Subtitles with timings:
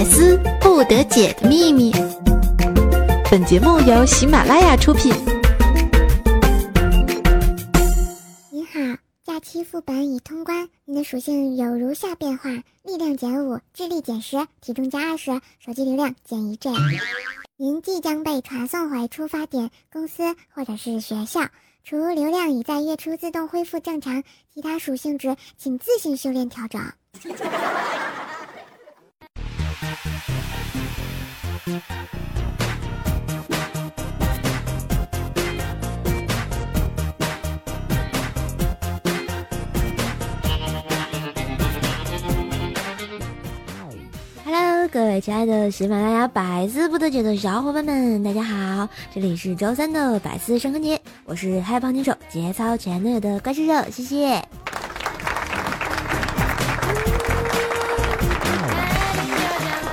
[0.00, 1.92] 百思不得解的秘密。
[3.30, 5.12] 本节目由喜马拉雅出品。
[8.50, 12.48] 你好，假期副本已通关，你的属性有如下变化：
[12.82, 16.70] 力量减五，智力减十，体重加二十，手机流量减一 G。
[17.58, 21.42] 您即将被传送回出发点公司或者是学校，
[21.84, 24.24] 除流量已在月初自动恢复正常，
[24.54, 26.80] 其他属性值请自行修炼调整。
[44.44, 48.88] Hello，各位亲爱的喜马拉雅百思不得解的小伙伴们，大家好！
[49.14, 54.42] 这里是周三的百思生坑节，我是嗨胖女手节操前男友的怪兽兽，谢谢。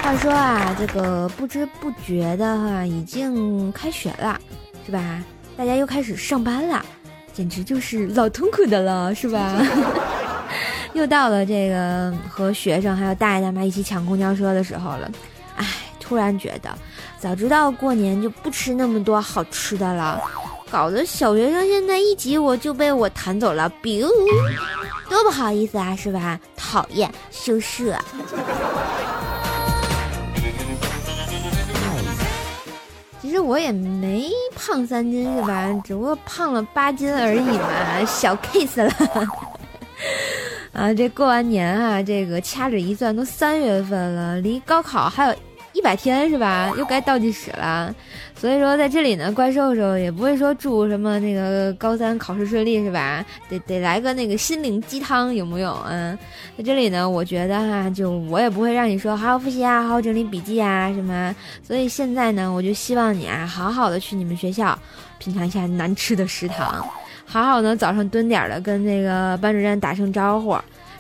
[0.08, 4.40] 话说啊，这个不知不觉的哈，已经开学了，
[4.86, 5.22] 是吧？
[5.58, 6.82] 大家又开始上班了，
[7.34, 9.62] 简直就是老痛苦的了， 是吧？
[10.96, 15.12] 又到了这个和学生还有大爷大妈一起抢公交车的时候了，
[15.58, 15.68] 哎，
[15.99, 16.70] 突然觉得，
[17.20, 20.21] 早知道过年就不吃那么多好吃的了，
[20.71, 24.08] 搞得小学生现在一挤我就被我弹走了，biu，
[25.10, 26.40] 多不好意思啊，是吧？
[26.55, 27.94] 讨厌，羞涩。
[33.40, 35.68] 我也没胖三斤是吧？
[35.84, 38.91] 只不过胖了八斤而已嘛，小 case 了。
[40.74, 45.35] 啊，这过完年啊，这个掐指一算都三月份了，离高考还有
[45.78, 46.74] 一百天是吧？
[46.76, 47.94] 又该倒计时了。
[48.36, 53.24] 所以说在这里呢，怪兽兽也不会说祝什么那个高三考试顺利是吧？
[53.48, 56.18] 得得来个那个心灵鸡汤有没有啊？
[56.58, 61.36] 在这里呢，我觉得哈，就我也不会让你说好好复习啊，好好整理笔记啊什么。
[61.62, 64.78] 所以现在呢，我就希望你啊，好好的去你们学校
[65.20, 66.84] 品尝一下难吃的食堂。
[67.25, 70.56] 好好的早上蹲点的跟那个班主任打声招呼，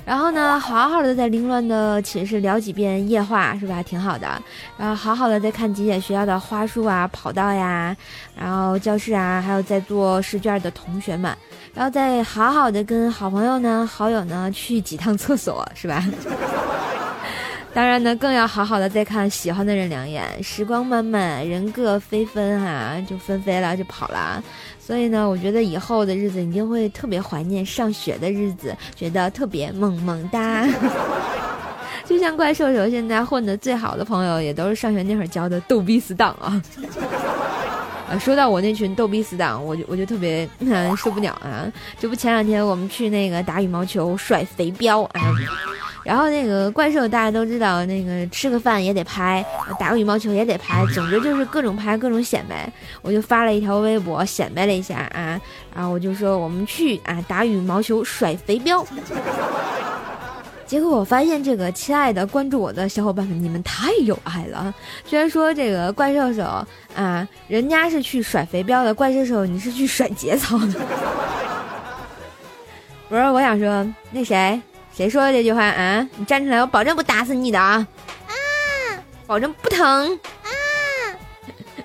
[0.07, 3.83] 然后呢，好好的在凌乱的寝室聊几遍夜话，是吧？
[3.83, 4.41] 挺好的。
[4.77, 7.93] 然后好好的再看几眼学校的花束啊、跑道呀，
[8.33, 11.35] 然后教室啊，还有在做试卷的同学们，
[11.73, 16.01] 然后再好好的跟好朋友呢、好友呢去几趟厕所，是吧？
[17.73, 24.43] 当然呢，更要好好的再看喜欢的人两眼，时光漫漫，人各飞纷哈，就纷飞了，就跑了。
[24.79, 30.67] 所以呢，我觉得以后的日子一定会特别怀念上学的日子，觉得特别萌萌哒。
[32.03, 36.59] 就像怪兽手现在混的最好的朋友，也都是上学那会儿交的逗逼死党啊。
[38.09, 40.49] 啊， 说到我那群逗逼死党，我就我就特别
[40.95, 41.71] 受不了啊！
[41.99, 45.21] 这不前两天我们去那个打羽毛球甩肥镖啊，
[46.07, 49.45] 然后那个怪兽大家都知道，那个吃个饭也得拍，
[49.77, 52.71] 打个羽毛球也得拍，总之就是各种拍各种显摆。
[53.01, 55.37] 我就发了一条微博显摆了一下啊，
[55.75, 58.85] 然后我就说我们去啊打羽毛球甩肥膘。
[60.65, 64.73] 结果我发现，这个亲爱的关注我的小伙伴们，你们太有爱了。
[65.05, 70.79] 居然说这个怪兽手啊，人家是去甩肥膘的，怪兽手你是去甩节操的。
[73.09, 74.61] 不是，我想说，那谁
[74.97, 76.09] 谁说的这句话啊？
[76.15, 77.85] 你站出来，我保证不打死你的啊！
[78.25, 78.33] 啊，
[79.27, 79.85] 保证不疼
[80.41, 80.49] 啊！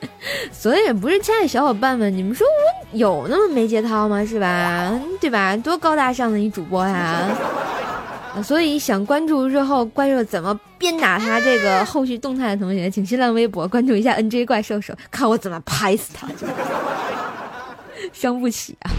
[0.50, 4.24] 所以不是，亲爱的小伙伴们，你们说我有那么没节操吗？
[4.24, 4.98] 是吧？
[5.20, 5.54] 对吧？
[5.58, 7.28] 多高大上的一主播呀！
[8.42, 16.26] 所以想关注日后怪兽怎么鞭打他这个后续动态的同学，请新浪微博关注一下 NJ 怪兽手，看我怎么拍死他，
[18.10, 18.90] 伤不起啊！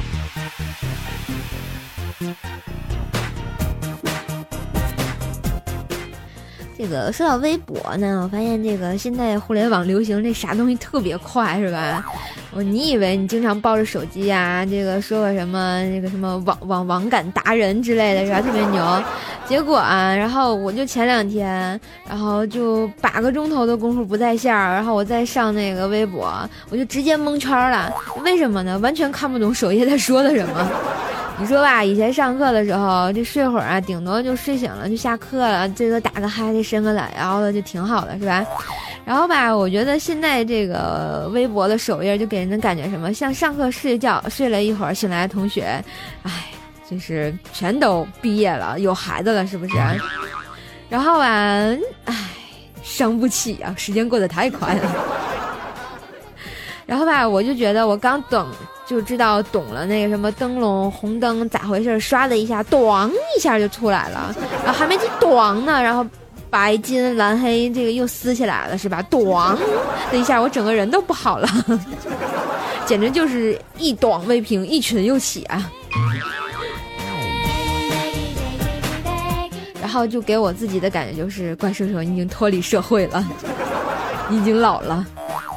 [6.84, 12.06] 这个说到微博呢，我发现这个现在互联网流行这啥东西特别快，是吧？
[12.52, 18.42] 我你以为你经常抱着手机啊，这个说个什么那个什么网网网感达人之类的是吧？
[18.42, 19.04] 特别牛。
[19.48, 26.38] 结果啊，然后我就前两天，然后就八个钟头的功夫不在线儿，然后我再上那个微博，
[26.70, 27.90] 我就直接蒙圈了。
[28.26, 28.78] 为什么呢？
[28.80, 30.70] 完全看不懂首页在说的什么。
[31.40, 38.46] 你说吧，以前上课的时候，这睡会儿啊，顶多就睡醒了就下课了，最多打个哈欠、伸个懒腰的就挺好的，是吧？
[39.06, 45.84] 然后吧，我觉得现在这个微博的首页就给人的感觉什么，像上课睡觉睡了一会儿醒来的同学，
[46.22, 46.32] 哎，
[46.90, 49.76] 就是全都毕业了，有孩子了，是不是？
[50.88, 51.26] 然后吧，
[52.06, 52.16] 哎，
[52.84, 54.92] 伤不起啊，时间过得太快了。
[56.86, 58.48] 然后吧，我就觉得我刚懂
[58.86, 66.06] 就知道懂了那个什么灯笼红灯咋回事，刷的一下，咣一下就出来了，然后还没进咣呢，然后
[66.50, 69.02] 白金蓝黑这个又撕起来了，是吧？
[69.04, 69.58] 短
[70.12, 71.48] 的一下，我整个人都不好了，
[72.86, 75.72] 简直就是一短未平，一群又起啊！
[79.82, 83.26] 然后就给我自己的感觉就是，怪兽兽已经脱离社会了，
[84.30, 85.06] 已经老了。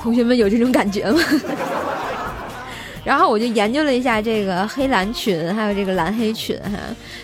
[0.03, 1.21] 同学们有这种感觉吗？
[3.07, 6.71] 然后我就研究了一下这个黑蓝裙，还有这个蓝黑裙哈。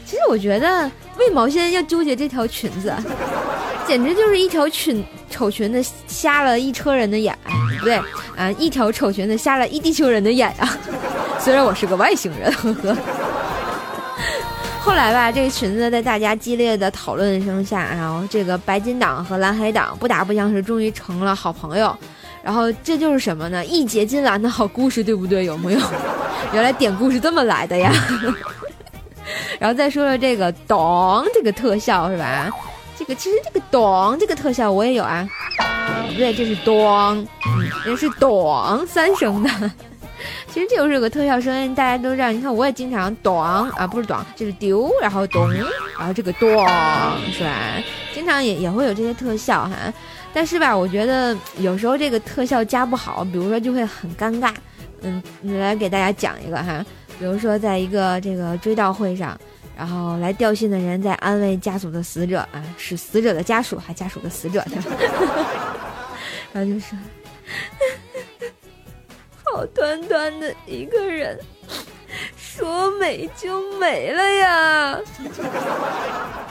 [0.06, 0.88] 其实我觉得
[1.19, 2.94] 为毛现在要纠结这条裙子，
[3.84, 7.37] 简直就是一条裙丑裙子瞎了一车人的眼，
[7.81, 7.96] 不对
[8.37, 10.79] 啊，一条丑裙子瞎了一地球人的眼呀。
[11.40, 12.96] 虽然我是个外星人，呵呵。
[14.84, 21.96] 后来吧，这个裙子在大家激烈的讨论声下，然后这个白金党和蓝黑党不打不相识，终于成了好朋友。
[22.42, 23.64] 然后这就是什么呢？
[23.64, 25.44] 义结金兰的好故事，对不对？
[25.44, 25.80] 有没有？
[26.52, 27.92] 原来典故是这么来的呀。
[29.58, 32.50] 然后再说说这个“咚”这个特效是吧？
[32.98, 35.26] 这个其实这个“咚”这个特效我也有啊。
[36.08, 37.26] 不对，这是“咚”，
[37.84, 39.48] 这是“咚”三声的。
[40.52, 42.30] 其实这就是个特效声音，大家都知道。
[42.30, 45.50] 你看，我也经常“咚”啊，不是“咚”，就是“丢”，然后“咚”，
[45.98, 46.48] 然后这个“咚”
[47.32, 47.82] 是吧？
[48.12, 49.70] 经常也也会有这些特效哈。
[50.34, 54.52] 但是吧，我觉得有时候这个特效加不好，比如说就会很尴尬。
[55.02, 56.84] 嗯，你来给大家讲一个哈，
[57.19, 59.38] 比如说在一个这个追悼会上，
[59.76, 64.64] 然后来吊唁的人在安慰家属的死者啊，是死者的家属还家属的死者，
[66.52, 66.96] 然后就说，
[69.44, 71.37] 好端端的一个人，
[72.37, 74.99] 说没就没了呀。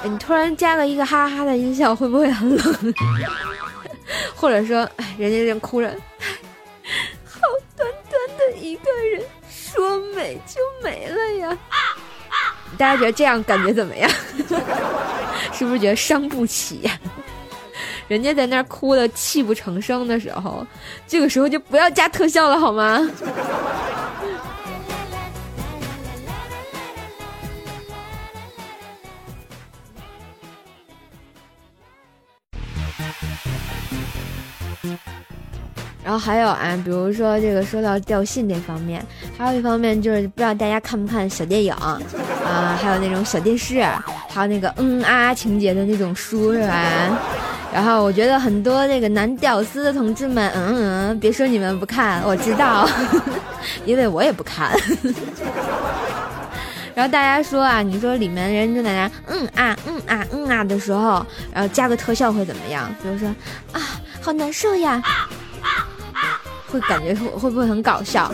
[0.04, 2.94] 你突然加了一个哈哈的音效，会不会很冷？
[4.35, 5.87] 或者说，哎，人家正哭着，
[7.25, 7.41] 好
[7.75, 11.57] 端端的一个人，说没就没了呀。
[12.77, 14.09] 大家觉得这样感觉怎么样？
[15.53, 16.89] 是不是觉得伤不起？
[18.07, 20.65] 人家在那儿哭的泣不成声的时候，
[21.07, 22.99] 这个时候就不要加特效了，好吗？
[36.04, 39.06] 然后还有啊，比如说这个说到掉信这方面，
[39.38, 42.00] 还有一方面就是不知道大家看不看小电影啊，
[42.81, 43.83] 还有那种小电视，
[44.28, 47.19] 还有那个嗯啊情节的那种书是吧？
[47.72, 52.89] 然后我觉得很多那个男屌丝的同志们，嗯嗯，别说你们不看，我知道，
[53.86, 54.72] 因为我也不看。
[56.94, 62.94] 然后大家说啊，你说里面人就在那嗯啊嗯啊嗯啊的时候，然后加个特效会怎么样？
[63.01, 63.30] 比如说
[63.72, 63.80] 啊，
[64.21, 65.01] 好难受呀。
[66.68, 68.31] 会感觉会会不会很搞笑？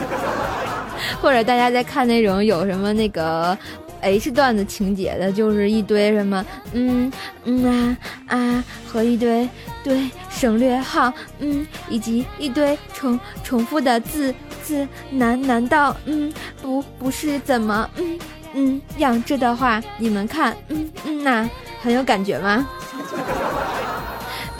[1.22, 3.58] 或者大家在看那种有什么那个
[4.02, 7.12] H 段的情节的，就是一堆什么嗯
[7.46, 7.98] 嗯啊
[8.28, 9.48] 啊和一堆
[9.84, 16.32] 对省略号嗯以及一堆重重复的字字难难道嗯
[16.62, 18.20] 不不是怎么嗯
[18.54, 21.50] 嗯样这的话你们看嗯嗯呐
[21.82, 22.68] 很有感觉吗？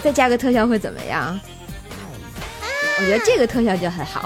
[0.08, 1.38] 再加个特效会怎么样？
[2.98, 4.26] 我觉得这个特效就很好，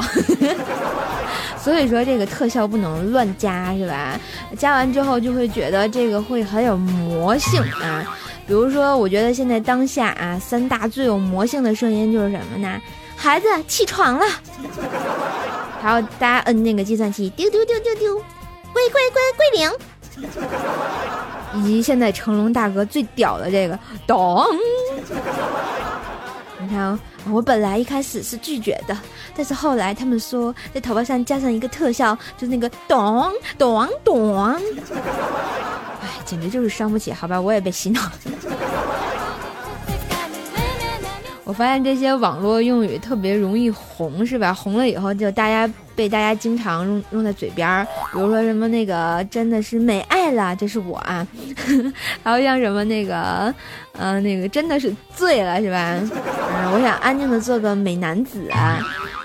[1.57, 4.15] 所以说这个特效不能乱加，是吧？
[4.55, 8.05] 加完之后就会觉得这个会很有魔性啊。
[8.45, 12.79] 比如说，我觉得现在当下啊，三大最有魔性的声音就是什么呢？
[13.15, 14.25] 孩子起床了，
[15.81, 18.15] 还有大家摁那个计算器，丢丢丢丢丢，
[18.71, 19.71] 归归归归零，
[21.55, 24.45] 以及现在成龙大哥最屌的这个咚，
[26.71, 26.97] 然后。
[27.29, 28.97] 我本来一开始是拒绝的，
[29.35, 34.43] 但是后来他们说在头发上加上一个特效，就是那个咚咚咚，
[36.01, 38.01] 哎，简直就是伤不起，好吧，我也被洗脑。
[41.51, 44.53] 我发现这些网络用语特别容易红，是吧？
[44.53, 51.27] 红了以后就大家被大家经常用用在嘴边儿，比如说什么那个真的是美爱了，这是我啊，
[52.23, 53.53] 还有像什么那个，
[53.97, 55.99] 呃，那个真的是醉了，是吧？
[55.99, 58.79] 嗯，我想安静的做个美男子啊。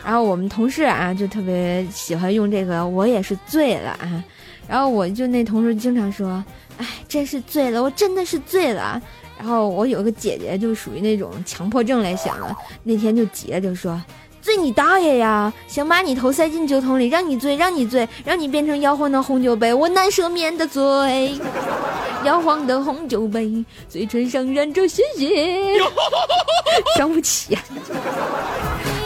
[0.04, 4.24] 然后我们同事啊就特别喜欢用这个，我也是醉了啊。
[4.66, 6.44] 然后我就那同事经常说，
[6.78, 9.00] 哎，真是醉了，我真的是醉了。
[9.38, 14.00] 然后我有个姐姐，就属于那种强迫症类型的，那天就急了，就说
[14.40, 15.52] ：“醉你大爷呀！
[15.68, 21.34] 想把你头塞进酒桶里，让你醉，让你醉，让你变成摇晃的红酒杯，我难赦免的罪。
[22.24, 25.78] 摇晃的红酒杯，嘴唇上染着鲜血，
[26.96, 27.56] 伤不起。”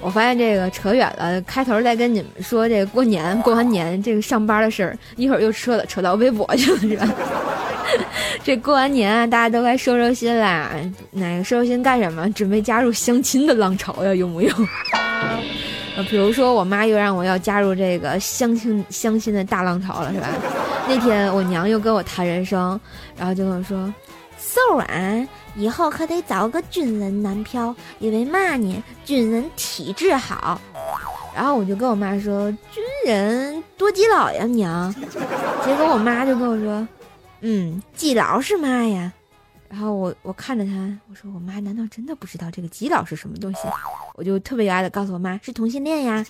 [0.00, 7.08] 我发现这个扯远了，开头再跟你们说这过年过完年这个上班的事儿，一会儿又扯扯到微博去了，是吧？
[8.44, 10.70] 这过完年啊，大家都该收收心啦。
[11.10, 12.30] 哪个收收心干什么？
[12.32, 14.14] 准备加入相亲的浪潮呀？
[14.14, 14.68] 用不用？
[15.96, 20.28] 呃，比如说我妈又让我要加入这个相亲相亲的大浪潮了，是吧？
[20.88, 22.78] 那天我娘又跟我谈人生，
[23.16, 23.92] 然后就跟我说
[24.38, 28.82] ：“瘦啊，以后可得找个军人男票，因为嘛呢？
[29.04, 30.60] 军人体质好。”
[31.34, 34.92] 然后我就跟我妈说：“军人多基佬呀，娘。”
[35.64, 36.86] 结果我妈就跟我说。
[37.40, 39.12] 嗯，基佬是嘛呀？
[39.68, 40.72] 然后我我看着他，
[41.08, 43.60] 我说我妈难道真的不知道这个基佬是什么东西？
[44.14, 46.24] 我就特别有爱的告诉我妈是同性恋呀。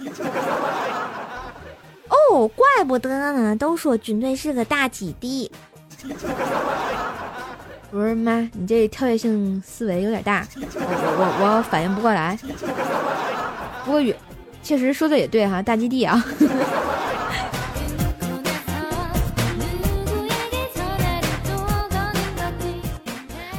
[2.08, 5.50] 哦，怪不得呢，都说军队是个大基地。
[7.90, 10.60] 不是妈，你这跳跃性思维有点大，我
[11.40, 12.38] 我我反应不过来。
[13.84, 14.02] 不过
[14.62, 16.22] 确实说的也对哈，大基地啊。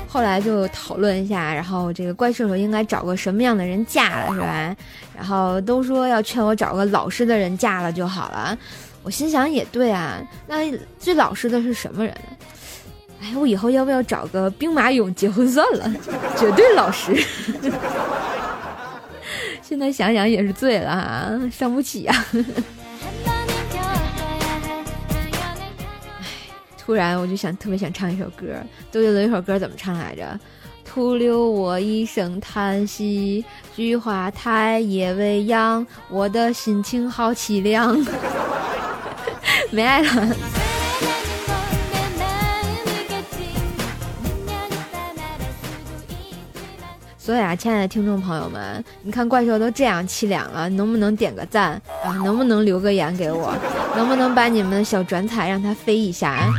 [0.07, 4.75] 后来就讨论一下，然后这个怪兽兽应该找个什么样的人嫁了，是吧？
[5.15, 8.55] 然后都说要劝我找个老实的人嫁了就好了。
[9.01, 12.35] 我心想也对啊，那最老实的是什么人呢？
[13.21, 15.91] 哎，我以后要不要找个兵马俑结婚算了？
[16.37, 17.13] 绝对老实。
[19.61, 22.25] 现在想想也是醉了啊，伤不起呀。
[26.77, 28.47] 突然我就想特别想唱一首歌，
[28.91, 30.39] 周杰伦一首歌怎么唱来着？
[30.83, 33.45] 徒留我一声叹息，
[33.75, 37.95] 菊花台夜未央，我的心情好凄凉。
[39.69, 40.35] 没爱了。
[47.29, 52.09] 所以啊，亲爱的听众朋友们，你看怪兽都这样凄凉了，能不能点个赞啊？
[52.23, 53.53] 能不能留个言给我？
[53.95, 56.51] 能不能把你们的小转彩让它飞一下？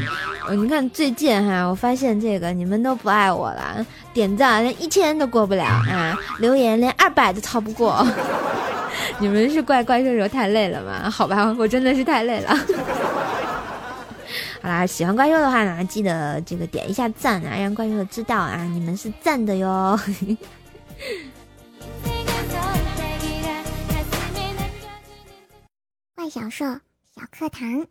[0.48, 3.84] 你看最近哈，我发现这个你们都不爱我了，
[4.14, 8.06] 点赞连一千都过不了啊，留言连二百都超不过。
[9.18, 11.10] 你们是怪怪兽兽太累了吗？
[11.10, 12.50] 好吧，我真的是太累了。
[14.62, 19.98] 好啦，喜欢怪兽的话呢，记得这个点一下赞啊，让怪兽知道啊，你们是赞的哟。
[26.14, 26.66] 怪小兽
[27.14, 27.87] 小课堂。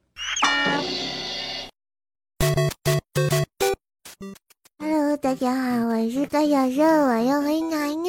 [4.78, 8.06] Hello，大家好，我是怪小兽，我又回来了。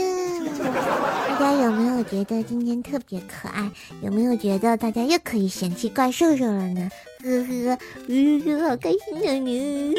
[1.40, 3.70] 大家有没有觉得今天特别可爱？
[4.02, 6.90] 有没有觉得大家又可以嫌弃怪兽兽了呢？
[7.22, 9.94] 呵呵，嗯，好开心啊你！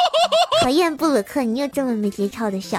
[0.60, 2.78] 讨厌布鲁克，你又这么没节操的笑。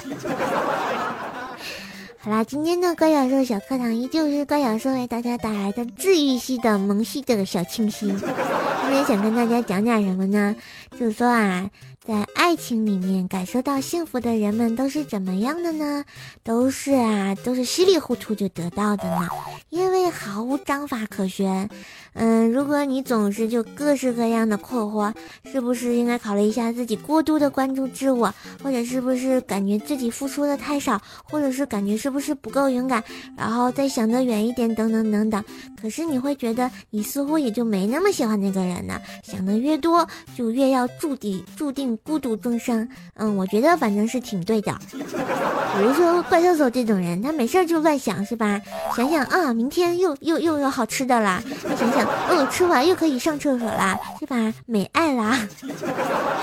[2.25, 8.09] 好啦，今天的怪小兽小课堂依旧是怪小兽为大家带来的治愈系的萌系的小清新。
[8.09, 10.55] 今天想跟大家讲点什么呢？
[10.99, 11.69] 就是说啊。
[12.07, 16.05] 在爱情里面感受到幸福的人们都是怎么样的呢？
[16.43, 19.27] 都是啊，都是稀里糊涂就得到的呢，
[19.69, 21.67] 因为毫无章法可循。
[22.13, 25.11] 嗯，如果你总是就各式各样的困惑，
[25.51, 28.31] 是不是应该考虑一下自己过度的关注自我，
[28.63, 33.03] 或者是不是感觉自己付出的太少，或者是感觉是不是不够勇敢，
[33.35, 35.43] 然后再想得远一点，等等等等。
[35.81, 39.01] 可是你会觉得你似乎也就没那么喜欢那个人呢。
[39.23, 40.07] 想的越多，
[40.37, 41.94] 就越要注定注定。
[41.97, 44.73] 孤独终生，嗯，我觉得反正是挺对的。
[44.91, 48.61] 比如说怪兽兽这种人，他没事就乱想，是吧？
[48.95, 51.41] 想想啊，明天又又又有好吃的啦，
[51.77, 54.53] 想想哦，吃完又可以上厕所啦，是吧？
[54.65, 55.47] 美爱啦，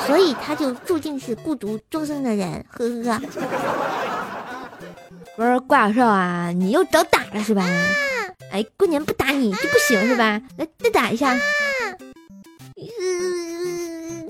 [0.06, 2.64] 所以他就注定是孤独终生的人。
[2.70, 3.20] 呵呵。
[5.34, 7.64] 不是怪兽啊，你又找打了是吧？
[8.50, 10.42] 哎，过年不打你就不行是吧？
[10.58, 11.34] 来，再打一下。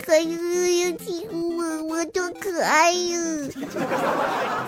[0.05, 3.19] 可是又欺负我，我多可爱呀！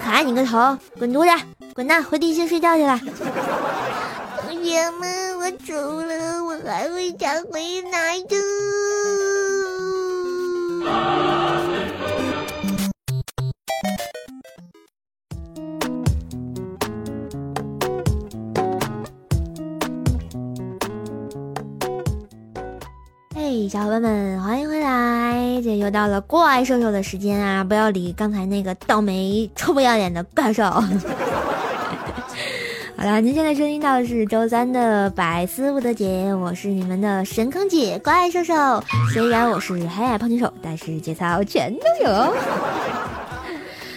[0.03, 2.99] 可爱你个头，滚犊子，滚蛋，回地心睡觉去了。
[4.41, 8.37] 同学们，我走了，我还会再回来的。
[23.71, 25.14] 小伙伴们，欢迎回来！
[25.61, 27.65] 姐又到了怪兽兽的时间啊！
[27.65, 30.65] 不要理刚才那个倒霉、臭不要脸的怪兽。
[32.97, 38.83] 好了，您现在收听到的是周三的百思不得姐，我是你们的神坑姐怪兽兽。
[39.13, 42.35] 虽然我是黑矮胖金手，但是节操全都有。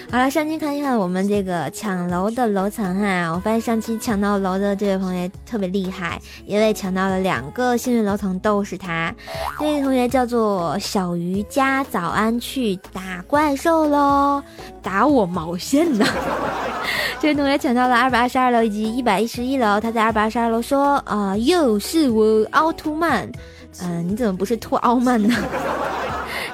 [0.10, 9.14] 好了，上期看一看我们这个抢楼的楼层哈，我发现上期抢到楼的这位朋友特别厉害，因为抢到了两个幸运楼层都是他。
[9.60, 14.42] 这位同学叫做小鱼家，早安，去打怪兽喽！
[14.82, 16.06] 打我毛线呢？
[17.20, 23.30] 这位同学抢到了二百二十二楼以及一百一十一楼，他在二百二十二楼说啊，又是我奥特曼，
[23.82, 25.36] 嗯，你怎么不是兔奥曼呢？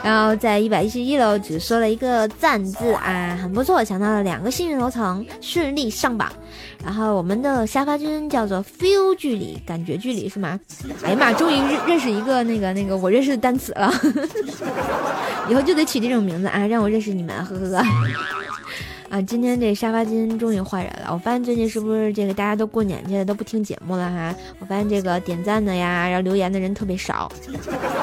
[0.04, 6.30] 然后在一百一十一楼只说了一个赞字啊，很不错，抢到了两个幸运楼层，顺利上榜。
[6.84, 10.60] 然后我们的沙发君叫做 feel 距离，感觉距离是吗？
[11.04, 13.90] 哎呀妈，终于认认识一个那个那个我认识的单词了，
[15.50, 18.43] 以后就得取这种名字啊，让我认识你们，呵呵呵。
[19.14, 21.10] 啊，今天这沙发巾终于换人了。
[21.12, 24.34] 我发现最近是不是这个大家都过年去了，都不听节目了哈？
[24.58, 27.32] 我发现这个点赞的呀，然后留言的人特别少，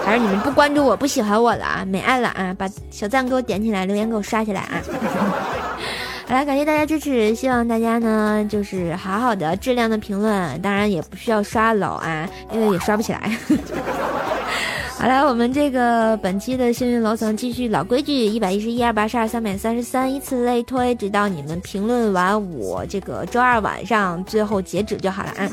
[0.05, 1.85] 还是你们不关注我不喜欢我了啊？
[1.85, 2.55] 没爱了啊？
[2.57, 4.81] 把小赞给我点起来，留言给我刷起来啊！
[6.31, 13.37] 好了，感谢大家支持，希望大家呢就是好好的质量的评论，当然也不需要刷楼啊，因为也刷不起来。
[15.01, 25.49] 好了，我们这个本期的幸运楼层继续老规矩，一百一十一、二八十二、三百三十三，依次类推，直到你们评论完我这个周二晚上最后截止就好了啊。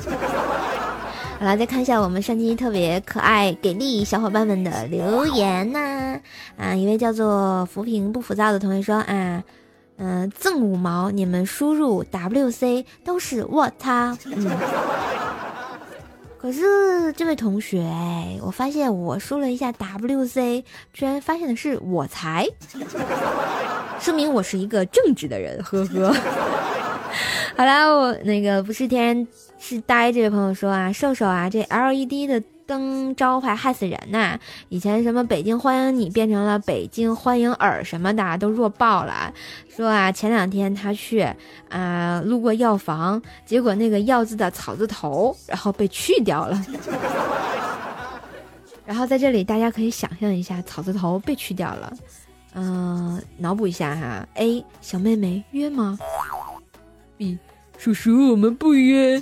[1.40, 6.20] 好了，再看一下我们上期特别可爱给力小伙伴们的留言呐。
[6.58, 9.42] 啊，一位叫做浮萍不浮躁的同学说啊，
[9.96, 14.46] 嗯，赠五毛，你们输入 WC 都是我操，嗯。
[16.48, 20.64] 可是这位同学，哎，我发现我输了一下 WC，
[20.94, 22.48] 居然发现的是我才，
[24.00, 26.16] 说明我是一个正直的人，呵呵。
[27.58, 29.28] 好啦，我那个不是天然
[29.60, 32.42] 是呆这位朋友说啊，瘦瘦啊，这 LED 的。
[32.68, 34.38] 灯招牌害死人呐！
[34.68, 39.34] 以前什么北京欢迎你变成了北京欢迎尔什么的都弱爆了。
[39.74, 41.26] 说啊，前两天他去
[41.70, 46.62] 啊路过药房，结果那个药字的草字头然后被去掉了。
[48.86, 51.94] 然后在这里大家可以想象一下，草字头被去掉了。
[52.54, 54.28] 嗯，脑补一下哈。
[54.36, 55.98] A 小妹妹约吗
[57.18, 57.38] ？B
[57.78, 59.22] 叔叔我们不约。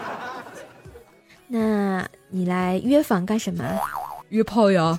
[1.48, 2.06] 那。
[2.30, 3.64] 你来约访干什么？
[4.28, 4.98] 约炮呀！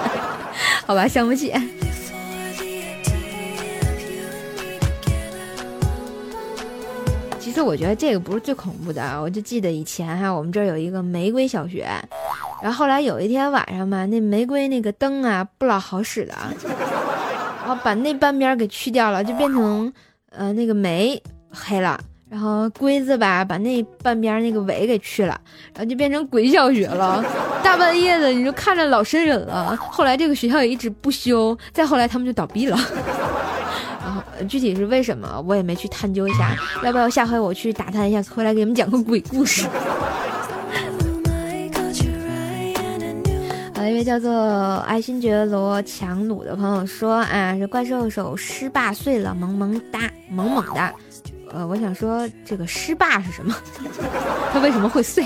[0.86, 1.54] 好吧，想不起。
[7.38, 11.88] 其实我觉得这个不是最恐怖的，我就记得以前哈，我们这儿有一个玫瑰小学，
[12.62, 16.34] 然后后来有一天晚上嘛，那玫瑰那个灯啊不老好使的，
[17.62, 19.92] 然后把那半边给去掉了，就变成
[20.30, 22.00] 呃那个玫黑了。
[22.30, 25.38] 然后龟子吧，把那半边那个尾给去了，
[25.74, 27.24] 然后就变成鬼小学了。
[27.60, 29.76] 大半夜的，你就看着老瘆人了。
[29.76, 32.78] 后来这个学校也一直不修，再后来他们就倒闭了。
[34.00, 36.56] 然后具体是为什么，我也没去探究一下。
[36.84, 39.66] 要不要下回我去打探一下，回来给你们讲个鬼故事？
[43.74, 50.94] 好， 一位叫做爱新觉罗强弩的朋友说啊，这怪兽手十八岁了，萌萌哒，萌萌的。
[51.52, 53.54] 呃，我想说这个失霸是什么？
[54.52, 55.24] 它为什么会碎？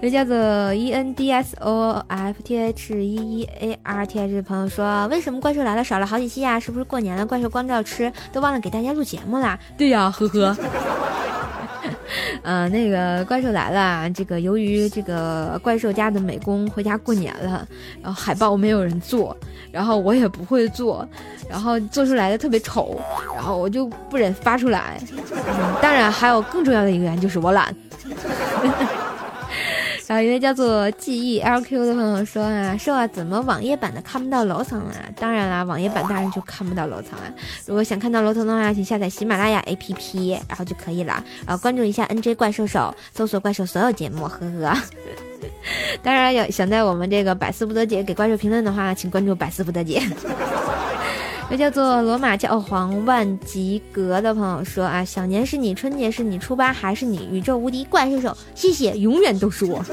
[0.00, 0.34] 这叫做
[0.74, 6.58] E N D S O F T H E E A R T H 的朋友说，为什么怪兽来了少了好几期呀？
[6.58, 9.58] 是不是过年了，怪兽光照吃，都忘了给大家录节目啦？
[9.78, 10.56] 对呀，呵呵。
[12.42, 17.66] 嗯，那个怪兽来了，这个由于这个怪兽家的美工回家过年了，
[18.02, 19.36] 然后海报没有人做，
[19.70, 21.06] 然后我也不会做，
[21.48, 23.00] 然后做出来的特别丑，
[23.34, 25.00] 然后我就不忍发出来。
[25.80, 27.74] 当然，还有更重要的一个原因就是我懒。
[30.06, 34.94] 然后一位叫做 G E L Q 的朋友说啊，说啊，怎么网页版的看不到楼层啊？
[35.16, 37.24] 当然啦，网页版当然就看不到楼层啊。
[37.66, 41.24] 如果想看到楼层的话，请下载喜马拉雅 A P P，然后就可以了。
[41.46, 44.76] 然后关注一下 N J 怪兽手，搜索怪兽所有节目，呵呵。
[46.02, 50.02] 当然要想在我们这个百思不得姐给怪兽评论的话，请关注百思不得姐。
[51.52, 59.84] 那叫做罗马教皇万吉格的朋友说啊，小年是你，春节是你，初八还是你，宇宙无敌怪兽手，谢谢，永远都是我。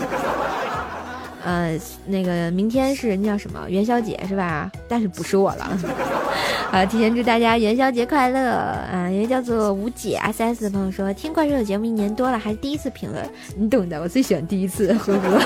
[1.44, 4.70] 呃，那个明天是那叫什么元宵节是吧？
[4.88, 5.78] 但是不是我了。
[6.72, 9.10] 啊，提前祝大家元宵节快乐啊！
[9.10, 15.42] 一位叫做吴姐 S S 的朋友说，听怪兽的节目一年多了，还是第一次评论，你懂的，我最喜欢第一次，呵呵。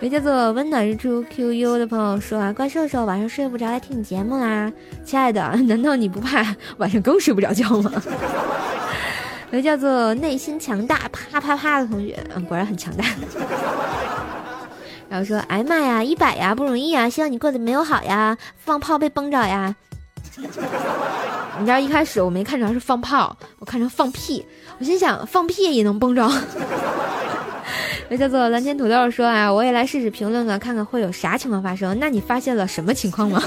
[0.00, 4.70] 一位叫做温暖日出 Q U 的朋友说啊，怪兽兽晚上睡不着来听你节目啦，
[5.04, 7.90] 亲爱的， 难道你不怕晚上更睡不着觉吗？
[9.52, 13.04] 一位叫做内心强大啪啪啪的同学，嗯，果然很强大。
[15.12, 19.76] 然后说，哎妈呀，一百呀，不容易呀，希望你过得没有好呀，放炮被崩着呀。
[20.38, 24.42] 你知道一开始我没看成是放炮，我看成放屁。
[24.78, 26.26] 我心想放屁也能崩着。
[28.08, 31.94] 那叫做蓝天土豆说啊，我也来试试评论了，看看会有啥情况发生。
[32.00, 33.42] 那你发现了什么情况吗？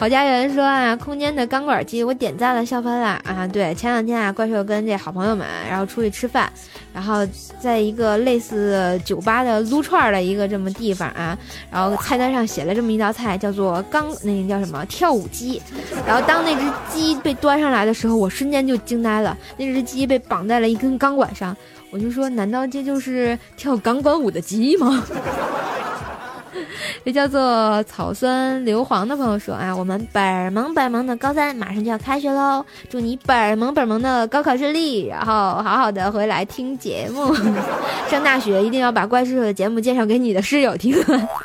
[0.00, 3.46] 好家园说啊，空间的钢管机我点赞了，笑翻了啊！
[3.46, 6.50] 对，前两天啊，怪兽跟这好朋友们，然后出去吃饭，
[6.94, 7.16] 然后
[7.60, 11.36] 在一个类似酒吧的撸串的一个这么地方啊，
[11.70, 15.60] 然后菜单上写了这么一道菜，叫做钢那个叫什么跳舞鸡，
[16.06, 21.54] 然后当那只鸡被端上来的时候，我瞬间就惊呆了，那只鸡被绑在了一根钢管上，
[21.90, 25.04] 我就说，难道这就是跳钢管舞的鸡吗？
[27.04, 37.34] 这叫做草酸硫磺的朋友说啊，我们本萌本萌的高三马上就要开学喽，祝你本萌本萌的高考顺利，然后好好的回来听节目。
[38.10, 40.94] 上大学一定要把怪叔叔的节目介绍给你的室友听，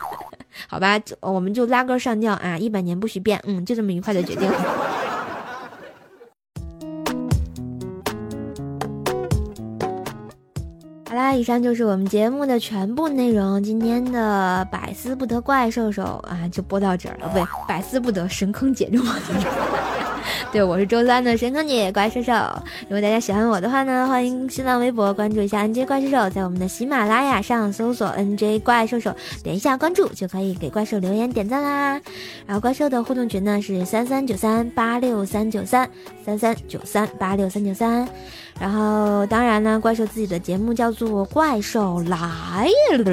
[0.67, 0.99] 好吧？
[1.19, 4.49] 我们就拉歌上吊啊，一百年不许变，嗯，就这么愉快的决定。
[11.15, 13.63] 好啦，以上就是我们节目的全部内容。
[13.63, 17.29] 今天的百思不得怪兽兽啊，就播到这儿了。
[17.29, 18.91] 不对， 百思不得神坑姐。
[20.51, 22.33] 对，我是周三的神坑姐怪兽兽。
[22.81, 32.01] 如果大家喜欢我的话呢，欢迎新浪微博关注一下 NJ 怪兽兽，在我们的喜马拉雅上搜索 NJ 怪兽兽，点一下关注就可以给怪兽留言点赞啦。
[32.45, 35.89] 然后怪兽的互动群呢是三三九三八六三九三
[36.25, 38.05] 三三九三八六三九三。
[38.59, 43.03] 然后，当然呢，怪兽自己的节目叫做《怪兽来了》，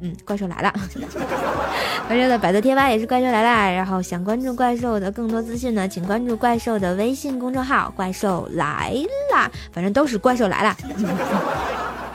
[0.00, 0.72] 嗯，怪兽来了。
[2.06, 3.74] 怪兽的百度贴吧也是怪兽来了。
[3.74, 8.94] 然后想关注怪兽的更多资讯呢，请关注怪兽的微信公众号“怪兽来
[9.34, 10.76] 了”，反正都是怪兽来了。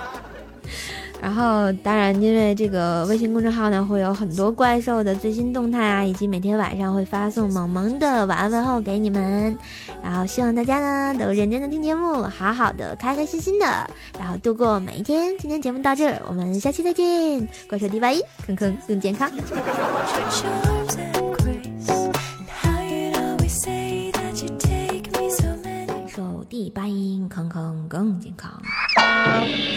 [1.23, 9.57] 然后，当然，因为这个微信公众号呢，会有很多怪兽的最新动态啊，以及每天晚上会发送萌萌的晚安问候给你们。
[10.03, 13.65] 然后，希望大家呢都认真的听节目，好好的，开开心心的，
[14.19, 15.33] 然后度过每一天。
[15.37, 17.47] 今天节目到这儿，我们下期再见。
[17.69, 19.31] 怪兽第八一，坑坑更健康。
[26.49, 28.51] 第八音，坑坑更健康。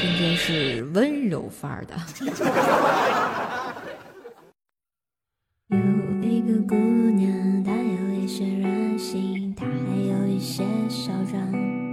[0.01, 1.95] 今天是温柔范儿的。
[5.69, 5.79] 有
[6.23, 11.86] 一个姑娘，她有一些任性，她还有一些嚣张。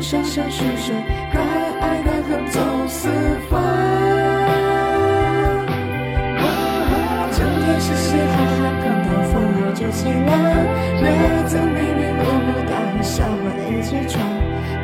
[0.00, 0.94] 山山水水
[1.30, 1.42] 敢
[1.80, 2.58] 爱敢恨走
[2.88, 3.08] 四
[3.50, 3.60] 方。
[7.30, 10.28] 整天嘻嘻哈哈看到风儿就起浪，
[11.02, 11.06] 也
[11.46, 14.24] 曾迷迷糊糊大伙小伙一起闯，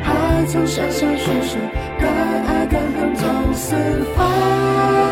[0.03, 0.05] 还
[0.45, 1.59] 曾山山水水
[1.99, 2.07] 敢
[2.45, 3.75] 爱敢恨走四
[4.15, 5.06] 方。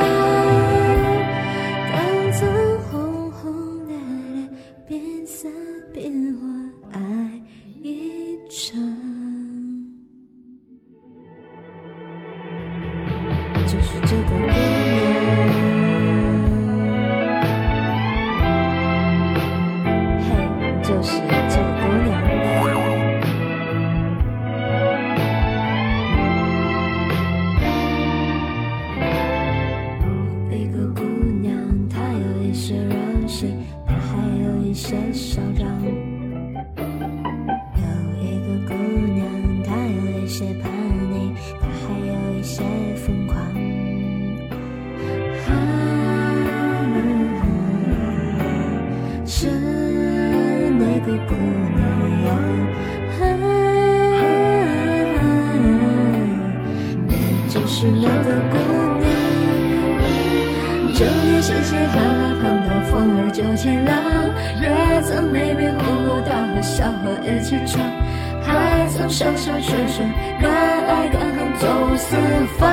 [69.55, 70.03] 曾笑笑说说
[70.41, 71.63] 敢爱敢恨走
[71.95, 72.17] 四
[72.57, 72.67] 方。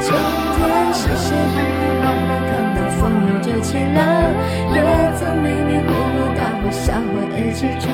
[0.00, 0.08] 整
[0.56, 0.58] 天
[0.94, 1.28] 嘻嘻
[2.00, 3.98] 哈哈看到风儿就起浪，
[4.72, 4.76] 也
[5.18, 7.04] 曾迷迷糊糊大喝小伙
[7.36, 7.84] 一起闯，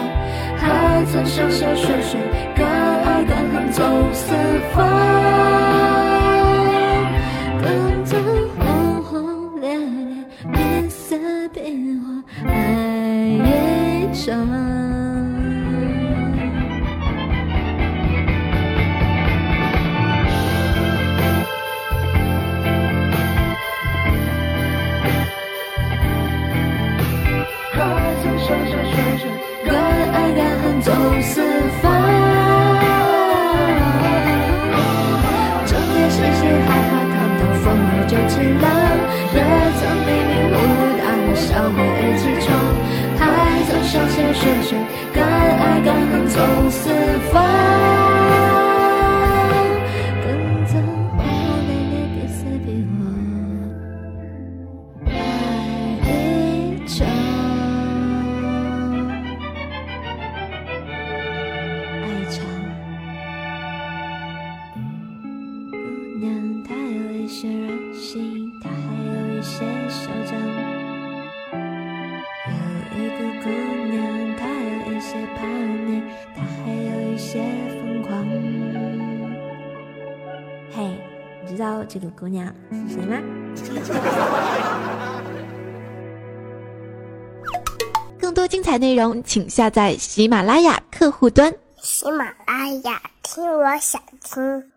[0.59, 0.63] 还
[1.07, 2.11] 曾笑笑说说
[2.55, 2.63] 敢
[3.03, 3.83] 爱敢恨走
[4.13, 4.25] 四
[4.73, 4.79] 方。
[7.61, 7.65] 更
[8.05, 8.11] 曾
[8.59, 8.63] 轰
[9.03, 9.11] 轰
[9.61, 9.83] 烈烈，
[10.53, 11.17] 变色
[11.53, 12.07] 变化，
[12.47, 12.53] 爱
[13.43, 14.72] 一场。
[43.93, 44.79] 笑笑说说
[45.13, 46.89] 敢爱敢恨走四
[47.31, 48.02] 方，
[82.23, 83.19] 姑娘是谁吗？
[88.21, 91.53] 更多精彩内容，请下载喜马拉雅客户端。
[91.81, 94.72] 喜马拉雅，听我想听。